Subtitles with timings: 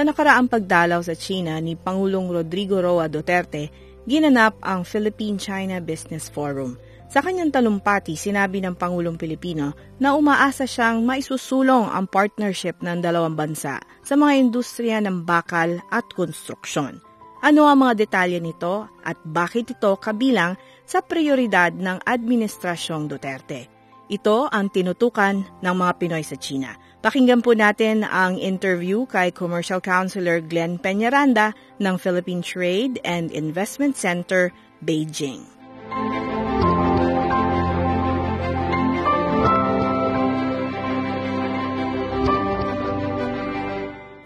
[0.00, 3.68] Sa nakaraang pagdalaw sa China ni Pangulong Rodrigo Roa Duterte,
[4.08, 6.80] ginanap ang Philippine-China Business Forum.
[7.12, 13.36] Sa kanyang talumpati, sinabi ng Pangulong Pilipino na umaasa siyang maisusulong ang partnership ng dalawang
[13.36, 17.04] bansa sa mga industriya ng bakal at konstruksyon.
[17.44, 20.56] Ano ang mga detalye nito at bakit ito kabilang
[20.88, 23.79] sa prioridad ng Administrasyong Duterte?
[24.10, 26.74] Ito ang tinutukan ng mga Pinoy sa China.
[26.98, 33.94] Pakinggan po natin ang interview kay Commercial Counselor Glenn Peñaranda ng Philippine Trade and Investment
[33.94, 34.50] Center,
[34.82, 35.46] Beijing.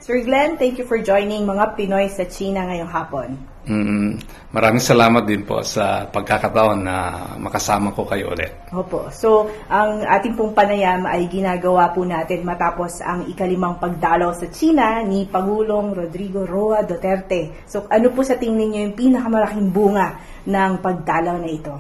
[0.01, 3.54] Sir Glenn, thank you for joining mga Pinoy sa China ngayong hapon.
[3.65, 4.21] Mm,
[4.53, 6.97] maraming salamat din po sa pagkakataon na
[7.41, 8.53] makasama ko kayo ulit.
[8.77, 9.09] Opo.
[9.09, 15.01] So, ang ating pong panayam ay ginagawa po natin matapos ang ikalimang pagdalaw sa China
[15.01, 17.65] ni Pangulong Rodrigo Roa Duterte.
[17.65, 21.75] So, ano po sa tingin niyo yung pinakamalaking bunga ng pagdalaw na ito?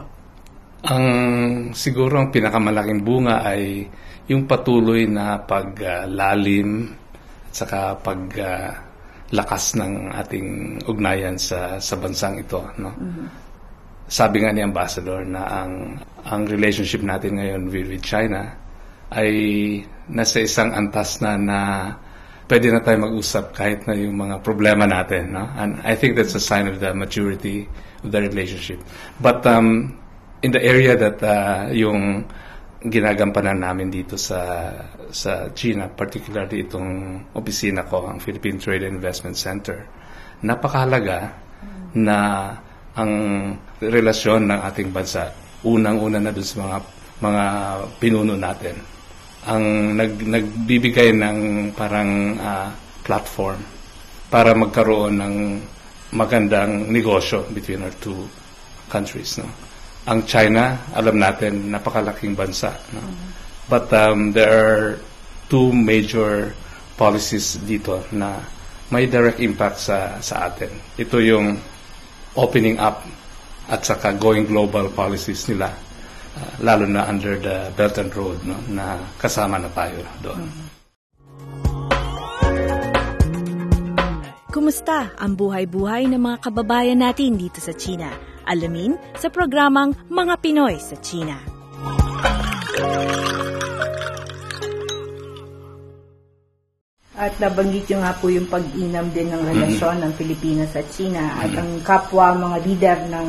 [0.84, 1.06] Ang
[1.76, 3.88] siguro ang pinakamalaking bunga ay
[4.28, 7.02] yung patuloy na paglalim uh,
[7.54, 8.72] saka pag uh,
[9.34, 12.94] lakas ng ating ugnayan sa sa bansang ito no?
[12.94, 13.26] Mm-hmm.
[14.06, 18.46] sabi nga ni ambassador na ang ang relationship natin ngayon with, with China
[19.10, 19.30] ay
[20.08, 21.58] nasa isang antas na na
[22.46, 25.44] pwede na tayo mag-usap kahit na yung mga problema natin no?
[25.58, 27.66] And I think that's a sign of the maturity
[28.04, 28.80] of the relationship.
[29.18, 29.98] But um
[30.44, 32.28] in the area that uh, yung
[32.84, 34.68] ginagampanan namin dito sa
[35.08, 36.90] sa China, particularly itong
[37.32, 39.88] opisina ko, ang Philippine Trade and Investment Center.
[40.44, 41.32] Napakahalaga
[41.96, 42.18] na
[42.94, 43.12] ang
[43.80, 45.32] relasyon ng ating bansa,
[45.64, 46.78] unang-una na dun sa mga
[47.24, 47.44] mga
[48.02, 48.76] pinuno natin,
[49.48, 51.38] ang nag, nagbibigay ng
[51.72, 52.68] parang uh,
[53.04, 53.60] platform
[54.28, 55.34] para magkaroon ng
[56.14, 58.28] magandang negosyo between our two
[58.90, 59.38] countries.
[59.40, 59.48] No?
[60.04, 62.76] Ang China, alam natin, napakalaking bansa.
[62.92, 63.00] No?
[63.64, 64.84] But um, there are
[65.48, 66.52] two major
[67.00, 68.36] policies dito na
[68.92, 70.68] may direct impact sa, sa atin.
[71.00, 71.56] Ito yung
[72.36, 73.00] opening up
[73.72, 75.72] at saka going global policies nila,
[76.36, 78.60] uh, lalo na under the Belt and Road, no?
[78.68, 80.44] na kasama na tayo doon.
[84.52, 88.33] Kumusta ang buhay-buhay ng mga kababayan natin dito sa China?
[88.44, 91.36] Alamin sa programang Mga Pinoy sa China.
[97.14, 101.54] At nabanggit nyo nga po yung pag-inam din ng relasyon ng Pilipinas at China at
[101.54, 103.28] ang kapwa mga leader ng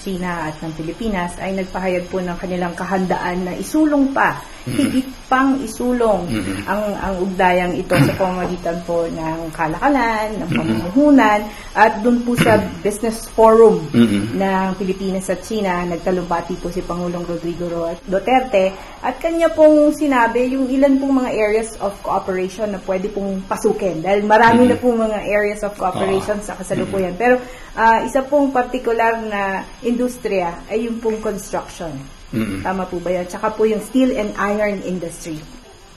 [0.00, 5.58] China at ng Pilipinas ay nagpahayag po ng kanilang kahandaan na isulong pa, higit pang
[5.58, 6.26] isulong
[6.70, 11.40] ang ang ugdayang ito sa pamamagitan po ng kalakalan, ng pamumuhunan
[11.74, 13.82] at doon po sa business forum
[14.34, 17.66] ng Pilipinas at China, nagtalumpati po si Pangulong Rodrigo
[18.06, 18.70] Duterte
[19.02, 24.00] at kanya pong sinabi yung ilan pong mga areas of cooperation na pwede pong pasukin
[24.02, 24.78] dahil marami mm-hmm.
[24.78, 26.46] na pong mga areas of cooperation oh.
[26.46, 27.14] sa kasalukuyan.
[27.14, 27.22] Mm-hmm.
[27.22, 27.36] Pero
[27.76, 32.15] uh, isa pong particular na industriya ay yung pong construction.
[32.34, 32.60] Mm-hmm.
[32.66, 33.26] Tama po ba yan?
[33.30, 35.38] Tsaka po yung steel and iron industry.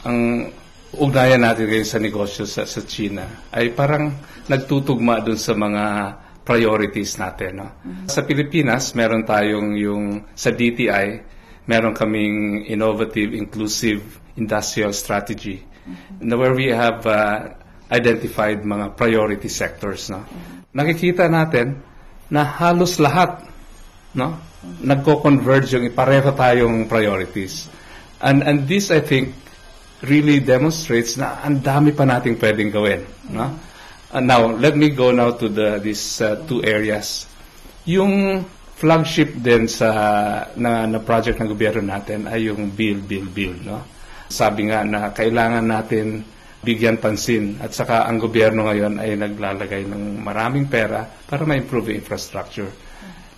[0.06, 0.52] Ang
[0.94, 4.14] ugnayan natin ngayon sa negosyo sa, sa China ay parang
[4.50, 5.84] nagtutugma dun sa mga
[6.46, 7.52] priorities natin.
[7.62, 7.68] No?
[7.70, 8.08] Mm-hmm.
[8.10, 10.04] Sa Pilipinas, meron tayong yung
[10.34, 11.22] sa DTI,
[11.70, 14.02] meron kaming innovative, inclusive
[14.38, 15.66] industrial strategy
[16.22, 17.50] na where we have uh,
[17.90, 20.10] identified mga priority sectors.
[20.10, 20.26] No?
[20.74, 21.82] Nakikita natin
[22.30, 23.49] na halos lahat
[24.16, 24.38] no?
[24.84, 27.72] nagko-converge yung pareho tayong priorities.
[28.20, 29.32] And, and this, I think,
[30.04, 33.02] really demonstrates na ang dami pa nating pwedeng gawin.
[33.32, 33.56] No?
[34.10, 37.28] Uh, now, let me go now to the, these uh, two areas.
[37.88, 38.44] Yung
[38.80, 39.90] flagship din sa
[40.56, 43.60] na, na project ng gobyerno natin ay yung Build, Build, Build.
[43.68, 43.84] No?
[44.32, 46.24] Sabi nga na kailangan natin
[46.60, 52.00] bigyan pansin at saka ang gobyerno ngayon ay naglalagay ng maraming pera para ma-improve yung
[52.04, 52.68] infrastructure.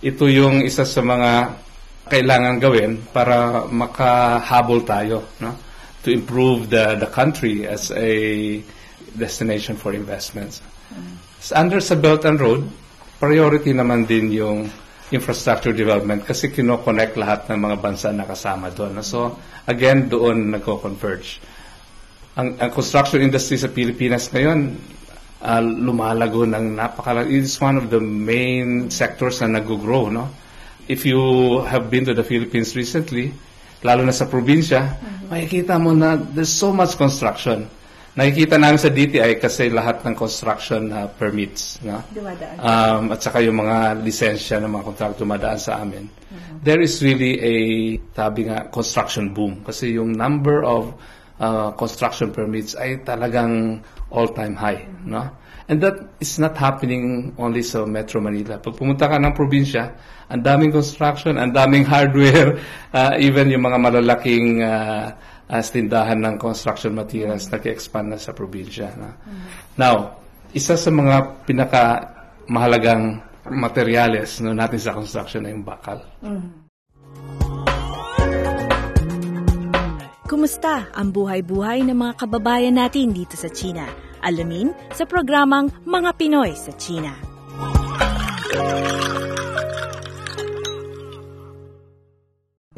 [0.02, 1.62] Ito yung isa sa mga
[2.10, 5.54] kailangan gawin para makahabol tayo, no?
[6.02, 8.10] To improve the the country as a
[9.14, 10.58] destination for investments.
[11.38, 12.66] Sa Under sa Belt and Road,
[13.22, 14.66] priority naman din yung
[15.12, 18.98] infrastructure development kasi kino-connect lahat ng mga bansa na kasama doon.
[18.98, 19.04] no?
[19.04, 19.38] So,
[19.68, 21.38] again, doon nagko-converge.
[22.34, 24.72] Ang, ang construction industry sa Pilipinas ngayon,
[25.42, 27.26] ah, lumalago ng napakala.
[27.26, 30.30] It is one of the main sectors na nag-grow, no?
[30.86, 33.34] If you have been to the Philippines recently,
[33.82, 34.98] lalo na sa probinsya,
[35.30, 37.66] makikita mo na there's so much construction.
[38.12, 42.04] Nakikita namin sa DTI kasi lahat ng construction na permits, no?
[42.12, 42.56] Dumadaan.
[42.60, 46.12] um, at saka yung mga lisensya ng mga kontrakto dumadaan sa amin,
[46.60, 47.54] there is really a,
[48.12, 49.64] tabi nga, construction boom.
[49.64, 50.92] Kasi yung number of
[51.40, 53.80] uh, construction permits ay talagang
[54.12, 54.84] all-time high.
[55.08, 55.26] No?
[55.66, 58.60] And that is not happening only sa Metro Manila.
[58.60, 59.96] Pag pumunta ka ng probinsya,
[60.28, 62.60] ang daming construction, ang daming hardware,
[62.92, 65.16] uh, even yung mga malalaking uh,
[65.48, 68.92] uh, tindahan ng construction materials nag-expand na sa probinsya.
[69.00, 69.10] No?
[69.80, 69.94] Now,
[70.52, 71.84] isa sa mga pinaka
[72.52, 75.98] mahalagang materyales no, natin sa construction ay yung bakal.
[80.32, 83.84] Kumusta ang buhay-buhay ng mga kababayan natin dito sa China?
[84.24, 87.12] Alamin sa programang Mga Pinoy sa China.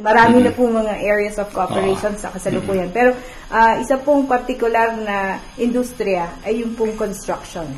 [0.03, 2.91] Marami na po mga areas of cooperation sa kasalukuyan.
[2.91, 3.15] Pero
[3.55, 7.71] ah, isa pong particular na industriya ay yung pong construction.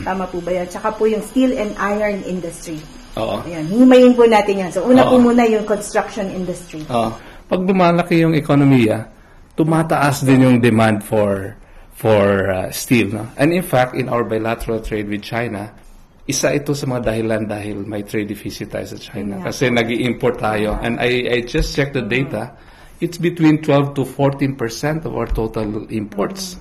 [0.00, 0.72] Tama po ba yan?
[0.72, 2.80] Tsaka po yung steel and iron industry.
[3.20, 3.44] Oo.
[3.44, 4.70] Ayan, himayin po natin yan.
[4.72, 5.28] So, una po Oo.
[5.28, 6.88] muna yung construction industry.
[6.88, 7.10] Oo.
[7.50, 9.10] Pag lumalaki yung ekonomiya,
[9.58, 11.58] tumataas din yung demand for
[11.98, 13.10] for uh, steel.
[13.10, 13.26] No?
[13.34, 15.74] And in fact, in our bilateral trade with China,
[16.30, 19.42] isa ito sa mga dahilan dahil may trade deficit tayo sa China.
[19.42, 20.78] Kasi nag import tayo.
[20.78, 22.54] And I, I just checked the data.
[23.02, 24.54] It's between 12 to 14%
[25.04, 26.56] of our total imports.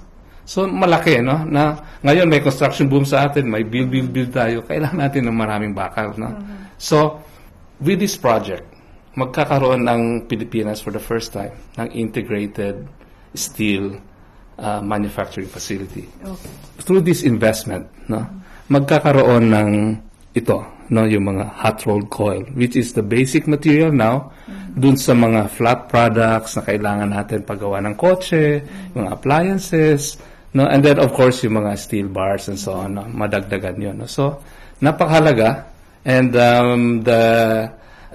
[0.50, 1.46] So, malaki, no?
[1.46, 4.66] Na ngayon may construction boom sa atin, may build, build, build tayo.
[4.66, 6.34] Kailangan natin ng maraming bakal, no?
[6.82, 7.22] So,
[7.78, 8.66] with this project,
[9.19, 10.01] magkakaroon ng
[10.31, 12.88] Pilipinas for the first time ng integrated
[13.36, 14.00] steel
[14.57, 16.07] uh, manufacturing facility.
[16.24, 16.51] Okay.
[16.83, 18.24] Through this investment, no,
[18.71, 19.69] magkakaroon ng
[20.33, 24.31] ito, no, yung mga hot rolled coil, which is the basic material now
[24.77, 28.62] dun sa mga flat products na kailangan natin paggawa ng kotse,
[28.94, 30.16] mga appliances,
[30.54, 33.95] no, and then of course yung mga steel bars and so on, no, madagdagan yun.
[34.00, 34.07] No.
[34.07, 34.39] So,
[34.80, 35.66] napakahalaga
[36.06, 37.21] and um, the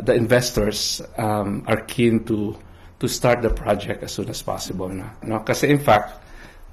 [0.01, 2.57] the investors um, are keen to
[2.99, 5.43] to start the project as soon as possible na no?
[5.47, 6.23] Kasi in fact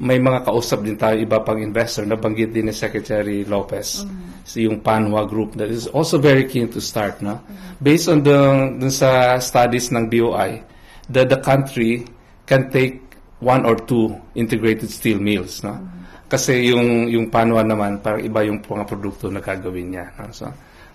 [0.01, 2.09] may mga kausap din tayo iba pang investor.
[2.09, 4.01] Na banggit din ni Secretary Lopez
[4.41, 7.37] so yung Panwa Group that is also very keen to start no?
[7.77, 8.37] Based on the
[8.81, 10.65] dun sa studies ng BOI
[11.13, 12.07] that the country
[12.49, 13.01] can take
[13.41, 15.77] one or two integrated steel mills no?
[16.25, 20.33] Kasi yung yung Panwa naman parang iba yung mga produkto na gagawin niya no?
[20.33, 20.49] so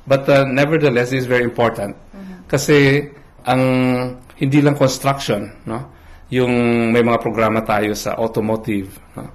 [0.06, 1.98] But uh, nevertheless, it's very important.
[2.46, 3.10] Kasi
[3.42, 3.62] ang
[4.38, 5.94] hindi lang construction, no?
[6.30, 6.50] Yung
[6.90, 9.26] may mga programa tayo sa automotive, no?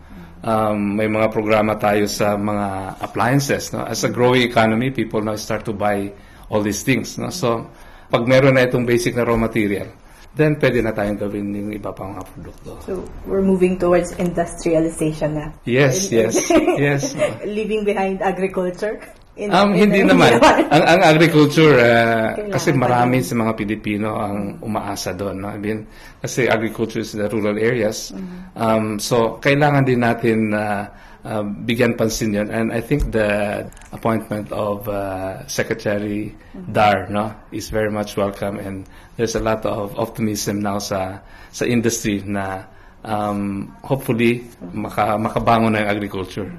[0.41, 3.83] Um, may mga programa tayo sa mga appliances, no?
[3.83, 6.09] As a growing economy, people now start to buy
[6.49, 7.29] all these things, no?
[7.29, 7.67] So,
[8.07, 9.91] pag meron na itong basic na raw material,
[10.35, 12.69] then pwede na tayong gawin yung iba pang mga produkto.
[12.87, 12.93] So,
[13.27, 15.45] we're moving towards industrialization na.
[15.67, 16.39] Yes, yes,
[16.79, 17.11] yes.
[17.43, 18.99] Leaving behind agriculture.
[19.39, 20.43] In- Um, in- hindi in- naman.
[20.75, 25.39] ang, ang agriculture, uh, kasi marami sa mga Pilipino ang umaasa doon.
[25.39, 25.47] No?
[25.47, 25.87] I mean,
[26.19, 28.11] kasi agriculture is the rural areas.
[28.59, 30.83] Um, so, kailangan din natin uh,
[31.23, 32.51] uh, bigyan pansin yun.
[32.51, 38.59] And I think the appointment of uh, Secretary Dar no, is very much welcome.
[38.59, 38.83] And
[39.15, 42.67] there's a lot of optimism now sa sa industry na
[43.03, 44.43] um, hopefully
[44.75, 46.49] maka, makabangon na yung agriculture.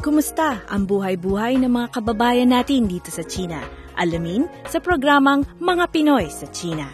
[0.00, 3.60] Kumusta ang buhay-buhay ng mga kababayan natin dito sa China?
[4.00, 6.88] Alamin sa programang Mga Pinoy sa China.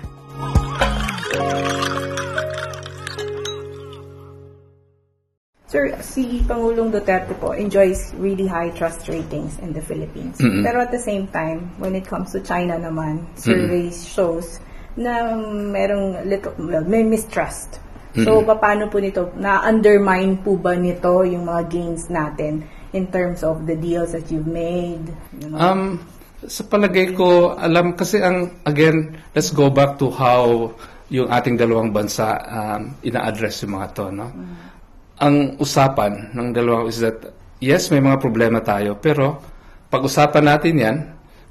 [5.70, 10.42] Sir, si Pangulong Duterte po enjoys really high trust ratings in the Philippines.
[10.42, 14.58] Pero at the same time, when it comes to China naman, surveys shows
[14.98, 17.78] na merong little, well, may mistrust.
[18.18, 19.30] So, paano po nito?
[19.38, 22.66] Na-undermine po ba nito yung mga gains natin
[22.96, 25.04] in terms of the deals that you've made?
[25.36, 25.60] You know?
[25.60, 25.82] Um,
[26.48, 30.72] sa palagay ko, alam kasi ang, again, let's go back to how
[31.12, 34.26] yung ating dalawang bansa um, ina-address yung mga to, no?
[35.20, 37.20] Ang usapan ng dalawang is that,
[37.60, 39.38] yes, may mga problema tayo, pero
[39.92, 40.98] pag-usapan natin yan,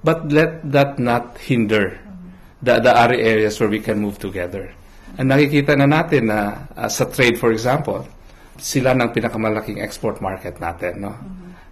[0.05, 1.97] But let that not hinder
[2.61, 4.69] the, the other areas where we can move together.
[5.17, 8.05] And nakikita na natin na uh, sa trade, for example,
[8.57, 11.03] sila ng pinakamalaking export market natin.
[11.03, 11.13] No?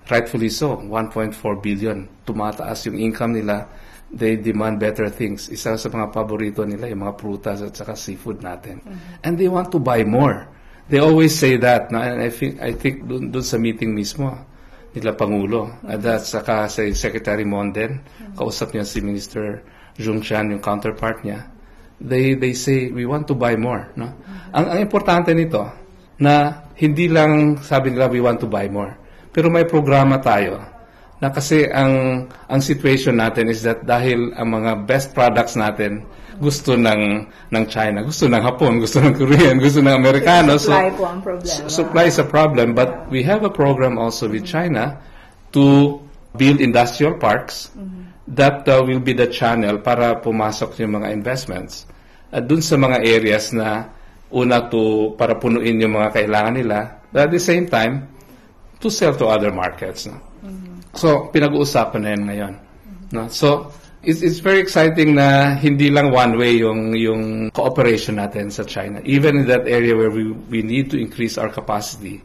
[0.07, 1.31] Rightfully so, 1.4
[1.63, 2.07] billion.
[2.27, 3.67] Tumataas yung income nila.
[4.13, 5.49] They demand better things.
[5.49, 8.83] Isa sa mga paborito nila, yung mga prutas at saka seafood natin.
[9.23, 10.45] And they want to buy more.
[10.91, 11.89] They always say that.
[11.89, 12.03] No?
[12.03, 14.35] And I think, I think dun, dun sa meeting mismo,
[14.93, 15.81] nila Pangulo.
[15.87, 18.03] At at saka sa Secretary Monden,
[18.37, 19.63] kausap niya si Minister
[19.97, 21.49] Zhongshan, yung counterpart niya.
[22.03, 23.87] They, they say, we want to buy more.
[23.95, 24.11] No?
[24.51, 25.82] Ang, ang importante nito,
[26.20, 28.93] na hindi lang sabi nila we want to buy more.
[29.34, 30.62] Pero may programa tayo
[31.24, 36.03] na kasi ang ang situation natin is that dahil ang mga best products natin
[36.41, 40.58] gusto ng ng China, gusto ng Hapon, gusto ng Korean, gusto ng Amerikano.
[40.60, 41.48] Supply po ang problema.
[41.48, 45.00] su- supply is a problem, but we have a program also with China
[45.53, 45.98] to
[46.34, 47.70] build industrial parks
[48.27, 51.86] that uh, will be the channel para pumasok yung mga investments.
[52.34, 53.93] At dun sa mga areas na
[54.33, 56.77] una to para punuin yung mga kailangan nila,
[57.13, 58.09] but at the same time
[58.81, 60.09] to sell to other markets.
[60.09, 60.17] No?
[60.93, 62.53] So, pinag-uusapan na yan ngayon.
[63.13, 63.29] No?
[63.29, 63.71] So,
[64.03, 68.99] it's, it's very exciting na hindi lang one way yung, yung cooperation natin sa China.
[69.05, 72.21] Even in that area where we, we need to increase our capacity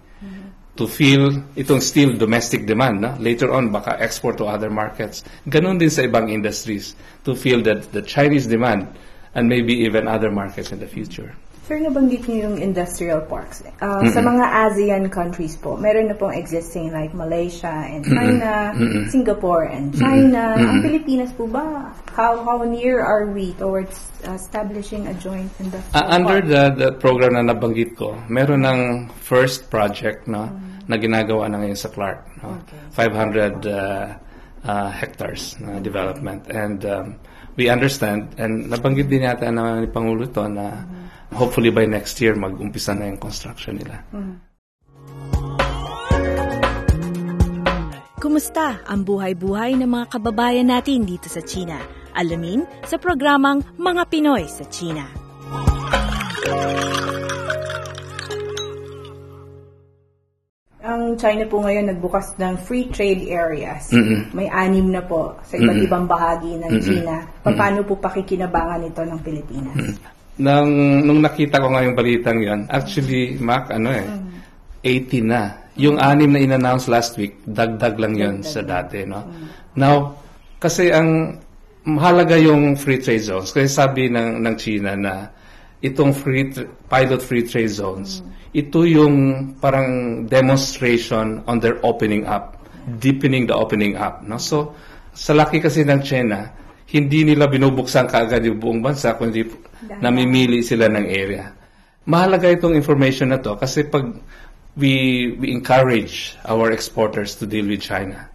[0.78, 3.02] to feel itong still domestic demand.
[3.02, 3.16] No?
[3.18, 5.26] Later on, baka export to other markets.
[5.50, 6.94] Ganon din sa ibang industries
[7.26, 8.86] to feel that the Chinese demand
[9.34, 11.34] and maybe even other markets in the future.
[11.68, 13.60] Sir, nabanggit niyo yung industrial parks.
[13.84, 18.72] Uh, Sa mga ASEAN countries po, meron na pong existing like Malaysia and China,
[19.12, 20.56] Singapore and China.
[20.56, 23.92] Ang Pilipinas po ba, how how near are we towards
[24.24, 26.48] establishing a joint industrial Uh, under park?
[26.48, 30.48] the, the program na nabanggit ko, meron ng first project no,
[30.88, 32.24] na ginagawa na ngayon sa Clark.
[32.40, 32.64] No?
[32.96, 34.16] 500 uh,
[34.64, 36.48] uh, hectares na development.
[36.48, 37.20] And um,
[37.60, 40.96] we understand, and nabanggit din yata na ni Pangulo to na
[41.34, 44.04] hopefully by next year mag-umpisa na yung construction nila.
[48.18, 51.78] Kumusta ang buhay-buhay ng mga kababayan natin dito sa China?
[52.18, 55.06] Alamin sa programang Mga Pinoy sa China.
[60.82, 63.94] Ang China po ngayon nagbukas ng free trade areas.
[64.34, 67.22] May anim na po sa iba't ibang bahagi ng China.
[67.46, 69.94] Paano po pakikinabangan ito ng Pilipinas?
[70.38, 70.70] Nang,
[71.02, 74.06] nung nakita ko nga yung balitang yon, actually, Mac, ano eh,
[74.86, 75.66] 80 na.
[75.74, 79.26] Yung anim na in-announce last week, dagdag lang yon sa dati, no?
[79.74, 80.14] Now,
[80.58, 81.42] kasi ang
[81.86, 83.50] mahalaga yung free trade zones.
[83.50, 85.14] Kasi sabi ng, ng China na
[85.80, 86.50] itong free
[86.90, 88.20] pilot free trade zones,
[88.52, 89.14] ito yung
[89.62, 92.58] parang demonstration on their opening up,
[92.98, 94.36] deepening the opening up, no?
[94.36, 94.74] So,
[95.14, 96.46] sa laki kasi ng China,
[96.88, 99.44] hindi nila binubuksan kaagad yung buong bansa, kundi
[100.00, 101.52] namimili sila ng area.
[102.08, 104.08] Mahalaga itong information na to kasi pag
[104.78, 108.32] we we encourage our exporters to deal with China,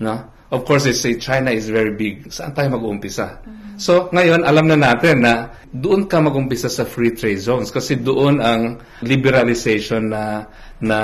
[0.00, 0.24] no?
[0.50, 2.26] Of course, they say China is very big.
[2.34, 3.38] Saan tayo mag-uumpisa?
[3.78, 8.42] So, ngayon, alam na natin na doon ka mag-umpisa sa free trade zones kasi doon
[8.42, 10.50] ang liberalization na
[10.82, 10.98] na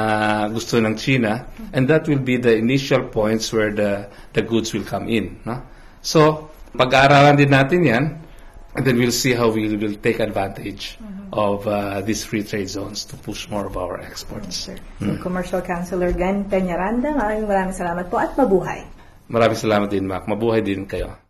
[0.51, 4.85] gusto ng China and that will be the initial points where the the goods will
[4.85, 5.63] come in, no?
[6.03, 8.05] So, pag-aaralan din natin 'yan
[8.77, 11.01] and then we'll see how we will take advantage
[11.33, 14.69] of uh, these free trade zones to push more of our exports.
[14.69, 14.77] Sir.
[15.01, 18.85] So, Commercial Councilor Glenn Peñaranda, maraming maraming salamat po at mabuhay.
[19.27, 20.29] Maraming salamat din, Mac.
[20.31, 21.26] Mabuhay din kayo.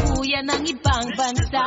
[0.00, 1.64] tuluyan ng ibang bansa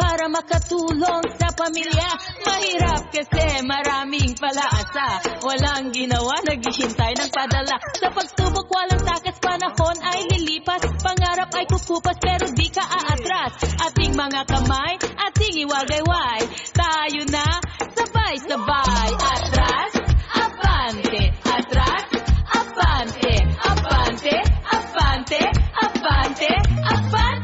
[0.00, 2.10] para makatulong sa pamilya.
[2.44, 5.20] Mahirap kasi maraming palaasa.
[5.44, 7.76] Walang ginawa, naghihintay ng padala.
[8.00, 10.80] Sa pagtubok, walang takas, panahon ay lilipas.
[11.04, 13.52] Pangarap ay kukupas, pero di ka aatras.
[13.90, 16.40] Ating mga kamay, ating iwagayway.
[16.72, 17.46] Tayo na,
[17.92, 19.10] sabay-sabay.
[19.20, 19.92] Atras,
[20.32, 22.08] abante, atras,
[22.52, 25.40] abante, abante, abante,
[25.76, 26.50] abante,
[26.84, 27.35] abante.